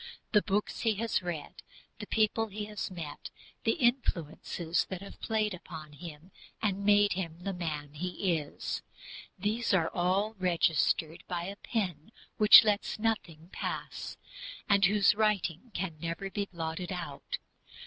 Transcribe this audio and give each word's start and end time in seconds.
The 0.31 0.41
books 0.41 0.79
he 0.79 0.95
has 0.95 1.21
read, 1.21 1.61
the 1.99 2.07
people 2.07 2.47
he 2.47 2.65
has 2.65 2.89
met, 2.89 3.29
the 3.65 3.73
companions 3.73 3.77
he 3.77 3.77
keeps, 3.77 3.79
the 3.79 3.85
influences 3.85 4.85
that 4.89 5.01
have 5.01 5.21
played 5.21 5.53
upon 5.53 5.93
him 5.93 6.31
and 6.59 6.83
made 6.83 7.13
him 7.13 7.43
the 7.43 7.53
man 7.53 7.93
he 7.93 8.35
is 8.39 8.81
these 9.37 9.75
are 9.75 9.91
all 9.93 10.33
registered 10.39 11.19
there 11.19 11.25
by 11.27 11.43
a 11.43 11.55
pen 11.55 12.11
which 12.37 12.63
lets 12.63 12.97
nothing 12.97 13.49
pass, 13.53 14.17
and 14.67 14.85
whose 14.85 15.13
writing 15.13 15.69
can 15.75 15.97
NEVER 15.99 16.31
BE 16.31 16.45
BLOTTED 16.51 16.91
OUT. 16.91 17.37